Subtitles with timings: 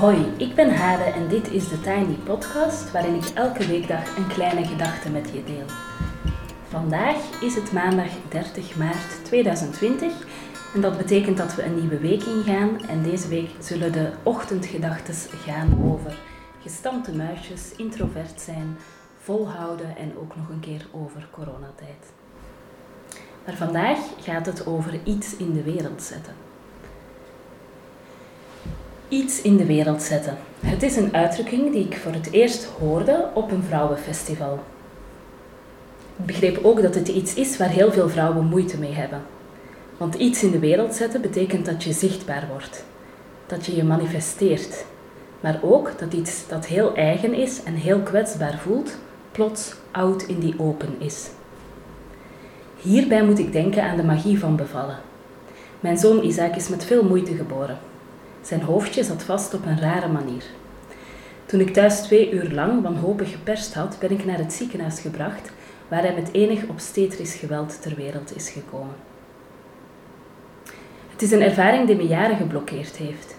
[0.00, 4.26] Hoi, ik ben Hade en dit is de Tiny Podcast waarin ik elke weekdag een
[4.26, 5.64] kleine gedachte met je deel.
[6.68, 10.12] Vandaag is het maandag 30 maart 2020
[10.74, 15.14] en dat betekent dat we een nieuwe week ingaan en deze week zullen de ochtendgedachten
[15.14, 16.18] gaan over
[16.62, 18.76] gestampte muisjes, introvert zijn,
[19.18, 22.12] volhouden en ook nog een keer over coronatijd.
[23.44, 26.49] Maar vandaag gaat het over iets in de wereld zetten
[29.10, 30.36] iets in de wereld zetten.
[30.60, 34.58] Het is een uitdrukking die ik voor het eerst hoorde op een vrouwenfestival.
[36.16, 39.22] Ik begreep ook dat het iets is waar heel veel vrouwen moeite mee hebben.
[39.96, 42.84] Want iets in de wereld zetten betekent dat je zichtbaar wordt,
[43.46, 44.84] dat je je manifesteert,
[45.40, 48.96] maar ook dat iets dat heel eigen is en heel kwetsbaar voelt,
[49.32, 51.30] plots oud in die open is.
[52.76, 54.98] Hierbij moet ik denken aan de magie van bevallen.
[55.80, 57.78] Mijn zoon Isaac is met veel moeite geboren.
[58.42, 60.44] Zijn hoofdje zat vast op een rare manier.
[61.46, 65.50] Toen ik thuis twee uur lang wanhopig geperst had, ben ik naar het ziekenhuis gebracht,
[65.88, 68.94] waar hij met enig obstetrisch geweld ter wereld is gekomen.
[71.10, 73.36] Het is een ervaring die me jaren geblokkeerd heeft.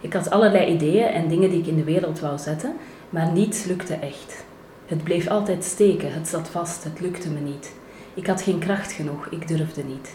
[0.00, 2.76] Ik had allerlei ideeën en dingen die ik in de wereld wou zetten,
[3.10, 4.44] maar niets lukte echt.
[4.86, 7.72] Het bleef altijd steken, het zat vast, het lukte me niet.
[8.14, 10.14] Ik had geen kracht genoeg, ik durfde niet.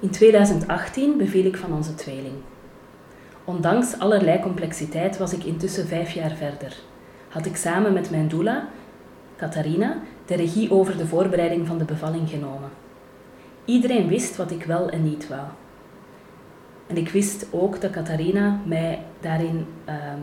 [0.00, 2.34] In 2018 beviel ik van onze tweeling.
[3.46, 6.76] Ondanks allerlei complexiteit was ik intussen vijf jaar verder.
[7.28, 8.68] Had ik samen met mijn doula,
[9.36, 12.70] Catharina, de regie over de voorbereiding van de bevalling genomen.
[13.64, 15.46] Iedereen wist wat ik wel en niet wou.
[16.86, 20.20] En ik wist ook dat Catharina mij daarin ehm,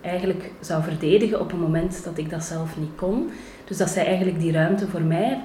[0.00, 3.30] eigenlijk zou verdedigen op een moment dat ik dat zelf niet kon.
[3.64, 5.44] Dus dat zij eigenlijk die ruimte voor mij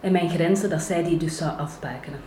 [0.00, 2.20] en mijn grenzen, dat zij die dus zou afbakenen.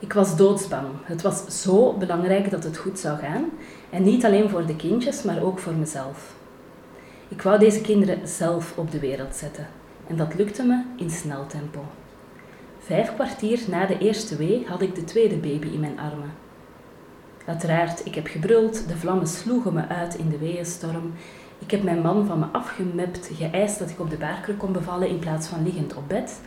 [0.00, 0.86] Ik was doodsbang.
[1.02, 3.44] Het was zo belangrijk dat het goed zou gaan.
[3.90, 6.34] En niet alleen voor de kindjes, maar ook voor mezelf.
[7.28, 9.66] Ik wou deze kinderen zelf op de wereld zetten.
[10.06, 11.84] En dat lukte me in snel tempo.
[12.78, 16.32] Vijf kwartier na de eerste wee had ik de tweede baby in mijn armen.
[17.46, 21.12] Uiteraard, ik heb gebruld, de vlammen sloegen me uit in de weeënstorm.
[21.58, 25.08] Ik heb mijn man van me afgemept, geëist dat ik op de baarkruk kon bevallen
[25.08, 26.40] in plaats van liggend op bed.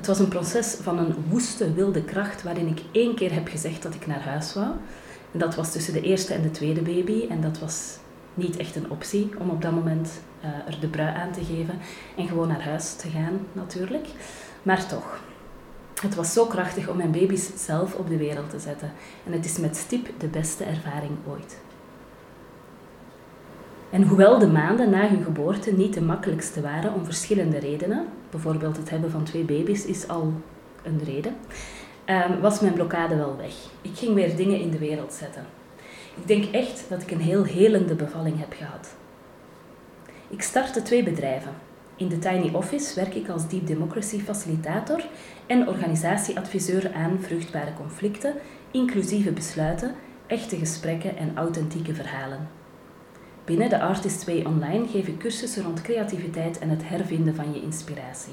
[0.00, 3.82] Het was een proces van een woeste, wilde kracht waarin ik één keer heb gezegd
[3.82, 4.68] dat ik naar huis wou.
[5.30, 7.26] Dat was tussen de eerste en de tweede baby.
[7.28, 7.98] En dat was
[8.34, 10.10] niet echt een optie om op dat moment
[10.44, 11.78] uh, er de brui aan te geven
[12.16, 14.06] en gewoon naar huis te gaan, natuurlijk.
[14.62, 15.20] Maar toch,
[16.02, 18.92] het was zo krachtig om mijn baby's zelf op de wereld te zetten.
[19.26, 21.56] En het is met stip de beste ervaring ooit.
[23.90, 28.76] En hoewel de maanden na hun geboorte niet de makkelijkste waren om verschillende redenen, bijvoorbeeld
[28.76, 30.32] het hebben van twee baby's is al
[30.82, 31.36] een reden,
[32.04, 33.54] ehm, was mijn blokkade wel weg.
[33.82, 35.44] Ik ging weer dingen in de wereld zetten.
[36.16, 38.94] Ik denk echt dat ik een heel helende bevalling heb gehad.
[40.28, 41.52] Ik startte twee bedrijven.
[41.96, 45.04] In de Tiny Office werk ik als Deep Democracy facilitator
[45.46, 48.34] en organisatieadviseur aan vruchtbare conflicten,
[48.70, 49.94] inclusieve besluiten,
[50.26, 52.59] echte gesprekken en authentieke verhalen.
[53.50, 57.62] Binnen de Artist Way Online geef ik cursussen rond creativiteit en het hervinden van je
[57.62, 58.32] inspiratie.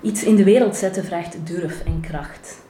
[0.00, 2.62] Iets in de wereld zetten vraagt durf en kracht.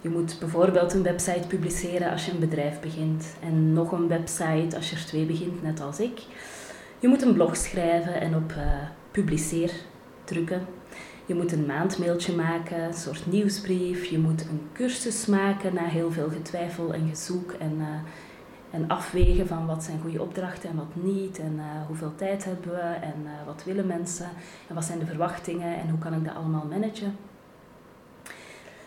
[0.00, 4.76] Je moet bijvoorbeeld een website publiceren als je een bedrijf begint en nog een website
[4.76, 6.20] als je er twee begint, net als ik.
[6.98, 8.72] Je moet een blog schrijven en op uh,
[9.10, 9.70] publiceer
[10.24, 10.66] drukken.
[11.26, 14.04] Je moet een maandmailtje maken, een soort nieuwsbrief.
[14.04, 17.86] Je moet een cursus maken na heel veel getwijfel en gezoek en uh,
[18.70, 21.38] en afwegen van wat zijn goede opdrachten en wat niet.
[21.38, 24.28] En uh, hoeveel tijd hebben we en uh, wat willen mensen.
[24.68, 27.16] En wat zijn de verwachtingen en hoe kan ik dat allemaal managen.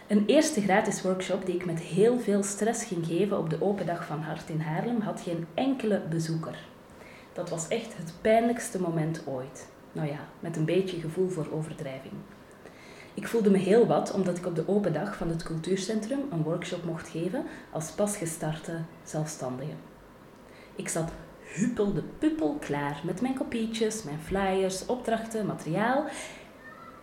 [0.07, 3.85] Een eerste gratis workshop die ik met heel veel stress ging geven op de open
[3.85, 6.59] dag van Hart in Haarlem had geen enkele bezoeker.
[7.33, 9.67] Dat was echt het pijnlijkste moment ooit.
[9.91, 12.13] Nou ja, met een beetje gevoel voor overdrijving.
[13.13, 16.43] Ik voelde me heel wat omdat ik op de open dag van het cultuurcentrum een
[16.43, 19.73] workshop mocht geven als pas gestarte zelfstandige.
[20.75, 21.11] Ik zat
[21.43, 26.05] huppelde puppel klaar met mijn kopietjes, mijn flyers, opdrachten, materiaal.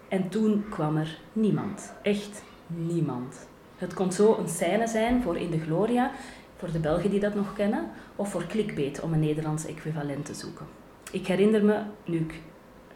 [0.09, 1.93] En toen kwam er niemand.
[2.03, 3.47] Echt niemand.
[3.77, 6.11] Het kon zo een scène zijn voor In de Gloria,
[6.57, 10.35] voor de Belgen die dat nog kennen, of voor Clickbait om een Nederlands equivalent te
[10.35, 10.67] zoeken.
[11.11, 12.41] Ik herinner me, nu ik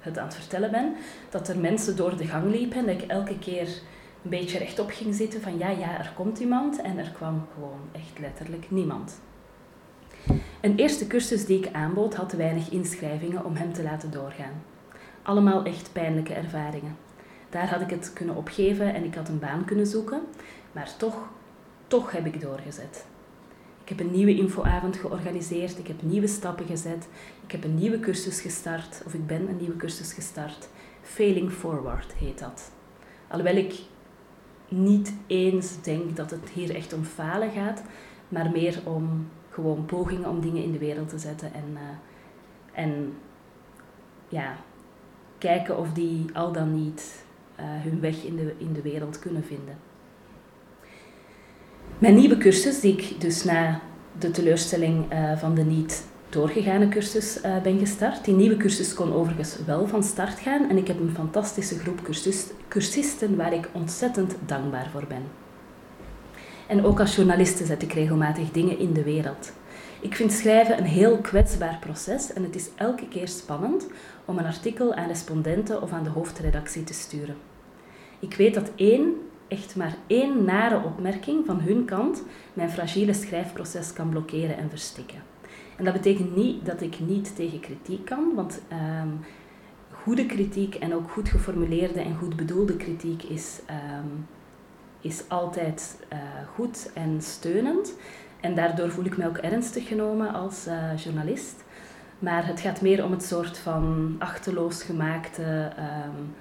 [0.02, 0.94] het aan het vertellen ben,
[1.30, 3.68] dat er mensen door de gang liepen en dat ik elke keer
[4.22, 7.80] een beetje rechtop ging zitten van ja, ja, er komt iemand en er kwam gewoon
[7.92, 9.20] echt letterlijk niemand.
[10.60, 14.62] Een eerste cursus die ik aanbood had weinig inschrijvingen om hem te laten doorgaan.
[15.22, 16.96] Allemaal echt pijnlijke ervaringen.
[17.50, 20.20] Daar had ik het kunnen opgeven en ik had een baan kunnen zoeken,
[20.72, 21.28] maar toch,
[21.86, 23.04] toch heb ik doorgezet.
[23.92, 27.08] Ik heb een nieuwe infoavond georganiseerd, ik heb nieuwe stappen gezet,
[27.46, 30.68] ik heb een nieuwe cursus gestart, of ik ben een nieuwe cursus gestart.
[31.02, 32.72] Failing Forward heet dat.
[33.28, 33.74] Alhoewel ik
[34.68, 37.82] niet eens denk dat het hier echt om falen gaat,
[38.28, 41.80] maar meer om gewoon pogingen om dingen in de wereld te zetten en, uh,
[42.72, 43.14] en
[44.28, 44.56] ja,
[45.38, 47.24] kijken of die al dan niet
[47.60, 49.76] uh, hun weg in de, in de wereld kunnen vinden.
[51.98, 53.80] Mijn nieuwe cursus, die ik dus na
[54.18, 58.24] de teleurstelling uh, van de niet doorgegane cursus uh, ben gestart.
[58.24, 62.00] Die nieuwe cursus kon overigens wel van start gaan en ik heb een fantastische groep
[62.68, 65.22] cursisten waar ik ontzettend dankbaar voor ben.
[66.66, 69.52] En ook als journaliste zet ik regelmatig dingen in de wereld.
[70.00, 73.86] Ik vind schrijven een heel kwetsbaar proces en het is elke keer spannend
[74.24, 77.36] om een artikel aan respondenten of aan de hoofdredactie te sturen.
[78.18, 79.14] Ik weet dat één,
[79.52, 82.22] echt maar één nare opmerking van hun kant
[82.52, 85.22] mijn fragiele schrijfproces kan blokkeren en verstikken.
[85.76, 89.08] En dat betekent niet dat ik niet tegen kritiek kan, want ehm,
[89.90, 94.06] goede kritiek en ook goed geformuleerde en goed bedoelde kritiek is, ehm,
[95.00, 96.18] is altijd uh,
[96.54, 97.94] goed en steunend.
[98.40, 101.64] En daardoor voel ik mij ook ernstig genomen als uh, journalist.
[102.18, 106.34] Maar het gaat meer om het soort van achterloos gemaakte um,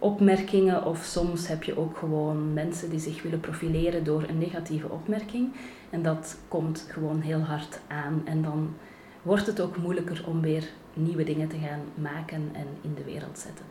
[0.00, 0.84] opmerkingen.
[0.84, 5.52] Of soms heb je ook gewoon mensen die zich willen profileren door een negatieve opmerking.
[5.90, 8.22] En dat komt gewoon heel hard aan.
[8.24, 8.74] En dan
[9.22, 13.38] wordt het ook moeilijker om weer nieuwe dingen te gaan maken en in de wereld
[13.38, 13.64] zetten.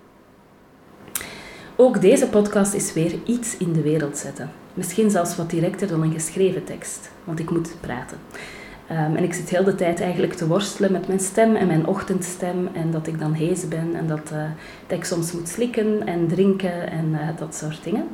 [1.75, 4.51] Ook deze podcast is weer iets in de wereld zetten.
[4.73, 8.17] Misschien zelfs wat directer dan een geschreven tekst, want ik moet praten.
[8.91, 11.87] Um, en ik zit heel de tijd eigenlijk te worstelen met mijn stem en mijn
[11.87, 12.69] ochtendstem.
[12.73, 14.43] En dat ik dan hees ben en dat, uh,
[14.87, 18.07] dat ik soms moet slikken en drinken en uh, dat soort dingen.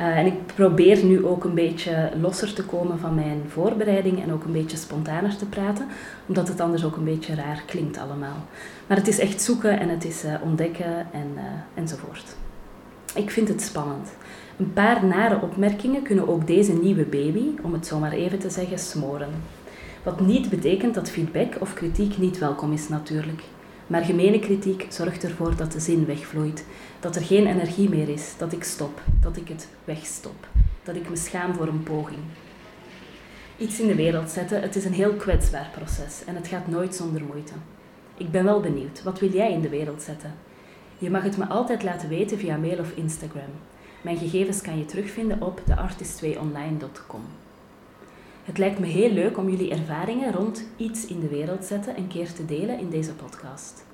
[0.00, 4.32] Uh, en ik probeer nu ook een beetje losser te komen van mijn voorbereiding en
[4.32, 5.86] ook een beetje spontaner te praten,
[6.26, 8.44] omdat het anders ook een beetje raar klinkt allemaal.
[8.86, 11.38] Maar het is echt zoeken en het is ontdekken en,
[11.74, 12.36] enzovoort.
[13.14, 14.08] Ik vind het spannend.
[14.56, 18.50] Een paar nare opmerkingen kunnen ook deze nieuwe baby, om het zo maar even te
[18.50, 19.28] zeggen, smoren.
[20.06, 23.42] Wat niet betekent dat feedback of kritiek niet welkom is natuurlijk.
[23.86, 26.64] Maar gemene kritiek zorgt ervoor dat de zin wegvloeit,
[27.00, 30.46] dat er geen energie meer is, dat ik stop, dat ik het wegstop,
[30.82, 32.18] dat ik me schaam voor een poging.
[33.58, 36.94] Iets in de wereld zetten, het is een heel kwetsbaar proces en het gaat nooit
[36.94, 37.52] zonder moeite.
[38.16, 40.34] Ik ben wel benieuwd, wat wil jij in de wereld zetten?
[40.98, 43.50] Je mag het me altijd laten weten via mail of Instagram.
[44.02, 47.45] Mijn gegevens kan je terugvinden op theartist2online.com.
[48.46, 52.08] Het lijkt me heel leuk om jullie ervaringen rond iets in de wereld zetten een
[52.08, 53.84] keer te delen in deze podcast.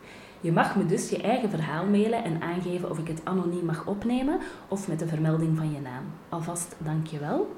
[0.41, 3.87] Je mag me dus je eigen verhaal mailen en aangeven of ik het anoniem mag
[3.87, 4.39] opnemen
[4.69, 6.05] of met de vermelding van je naam.
[6.29, 7.57] Alvast dank je wel.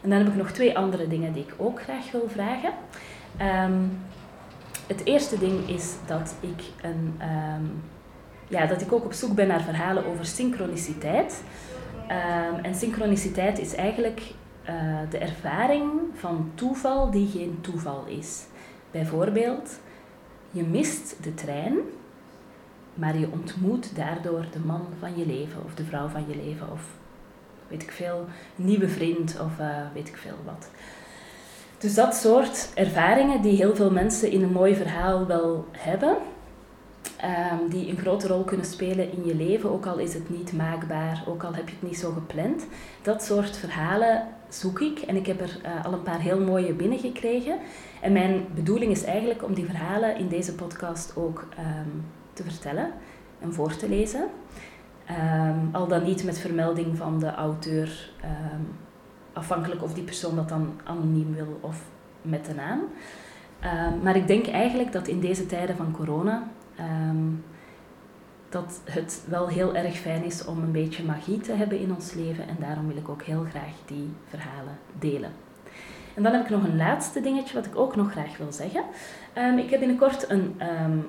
[0.00, 2.72] En dan heb ik nog twee andere dingen die ik ook graag wil vragen.
[3.70, 3.98] Um,
[4.86, 7.20] het eerste ding is dat ik, een,
[7.56, 7.82] um,
[8.48, 11.42] ja, dat ik ook op zoek ben naar verhalen over synchroniciteit.
[12.08, 14.22] Um, en synchroniciteit is eigenlijk
[14.68, 18.44] uh, de ervaring van toeval die geen toeval is.
[18.90, 19.78] Bijvoorbeeld,
[20.50, 21.76] je mist de trein,
[22.94, 26.72] maar je ontmoet daardoor de man van je leven of de vrouw van je leven
[26.72, 26.82] of
[27.68, 30.68] weet ik veel, nieuwe vriend of uh, weet ik veel wat.
[31.78, 36.16] Dus dat soort ervaringen die heel veel mensen in een mooi verhaal wel hebben,
[37.24, 40.52] um, die een grote rol kunnen spelen in je leven, ook al is het niet
[40.52, 42.66] maakbaar, ook al heb je het niet zo gepland.
[43.02, 44.26] Dat soort verhalen
[44.58, 47.58] zoek ik en ik heb er uh, al een paar heel mooie binnengekregen.
[48.00, 52.92] En mijn bedoeling is eigenlijk om die verhalen in deze podcast ook um, te vertellen
[53.40, 54.24] en voor te lezen.
[55.10, 58.10] Um, al dan niet met vermelding van de auteur,
[59.32, 61.82] afhankelijk of die persoon dat dan anoniem wil of
[62.22, 62.80] met de naam.
[64.02, 66.48] maar ik denk eigenlijk dat in deze tijden van corona
[68.54, 72.12] dat het wel heel erg fijn is om een beetje magie te hebben in ons
[72.12, 75.30] leven en daarom wil ik ook heel graag die verhalen delen.
[76.14, 78.84] En dan heb ik nog een laatste dingetje wat ik ook nog graag wil zeggen.
[79.38, 81.06] Um, ik heb binnenkort een um,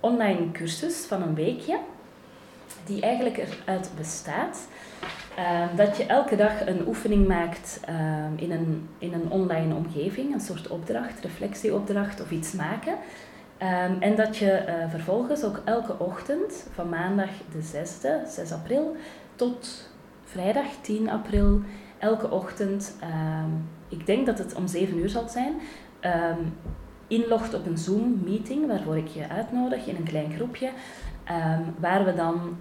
[0.00, 1.78] online cursus van een weekje,
[2.84, 4.68] die eigenlijk eruit bestaat
[5.38, 7.80] um, dat je elke dag een oefening maakt
[8.36, 12.94] in, een, in een online omgeving, een soort opdracht, reflectieopdracht of iets maken.
[13.62, 18.96] Um, en dat je uh, vervolgens ook elke ochtend van maandag de 6e, 6 april,
[19.34, 19.90] tot
[20.24, 21.60] vrijdag 10 april,
[21.98, 25.54] elke ochtend, um, ik denk dat het om 7 uur zal zijn,
[26.00, 26.56] um,
[27.06, 30.70] inlogt op een Zoom-meeting waarvoor ik je uitnodig in een klein groepje,
[31.78, 32.56] waar we dan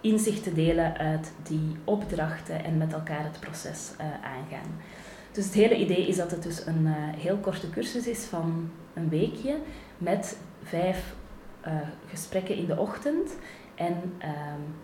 [0.00, 4.80] inzichten delen uit die opdrachten en met elkaar het proces uh, aangaan.
[5.32, 8.70] Dus het hele idee is dat het dus een uh, heel korte cursus is van
[8.94, 9.58] een weekje
[9.98, 11.14] met vijf
[11.66, 11.72] uh,
[12.06, 13.36] gesprekken in de ochtend.
[13.74, 14.74] En um,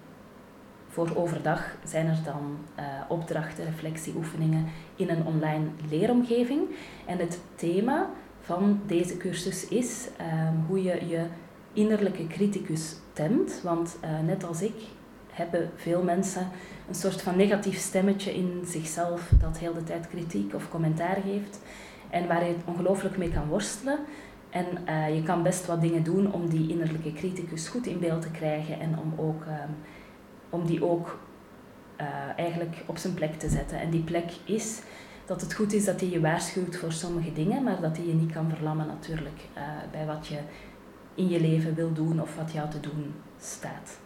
[0.89, 6.69] voor overdag zijn er dan uh, opdrachten, reflectieoefeningen in een online leeromgeving.
[7.07, 8.11] En het thema
[8.41, 11.27] van deze cursus is um, hoe je je
[11.73, 13.61] innerlijke criticus temt.
[13.63, 14.75] Want net als ik
[15.35, 16.49] hebben veel mensen
[16.89, 21.61] een soort van negatief stemmetje in zichzelf dat heel de tijd kritiek of commentaar geeft
[22.11, 23.99] en waar je ongelooflijk mee kan worstelen.
[24.51, 28.23] En uh, je kan best wat dingen doen om die innerlijke criticus goed in beeld
[28.23, 29.77] te krijgen en om, ook, um,
[30.51, 31.19] om die ook
[32.01, 33.81] uh, eigenlijk op zijn plek te zetten.
[33.81, 34.83] En die plek is
[35.27, 38.15] dat het goed is dat hij je waarschuwt voor sommige dingen, maar dat hij je
[38.15, 40.39] niet kan verlammen natuurlijk uh, bij wat je
[41.15, 43.99] in je leven wil doen of wat jou te doen staat.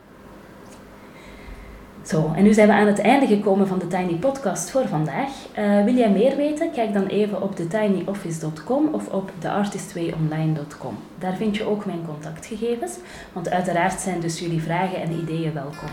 [2.03, 5.31] Zo, en nu zijn we aan het einde gekomen van de Tiny Podcast voor vandaag.
[5.59, 6.71] Uh, wil jij meer weten?
[6.71, 10.99] Kijk dan even op thetinyoffice.com of op theartist2online.com.
[11.19, 12.99] Daar vind je ook mijn contactgegevens,
[13.33, 15.89] want uiteraard zijn dus jullie vragen en ideeën welkom.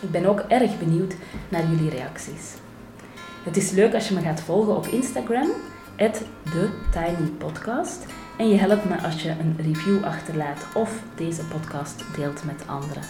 [0.00, 1.14] Ik ben ook erg benieuwd
[1.48, 2.54] naar jullie reacties.
[3.46, 5.48] Het is leuk als je me gaat volgen op Instagram,
[5.96, 8.06] TheTinyPodcast.
[8.38, 13.02] En je helpt me als je een review achterlaat of deze podcast deelt met anderen.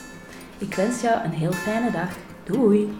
[0.59, 2.09] Ik wens jou een heel fijne dag.
[2.45, 2.93] Doei!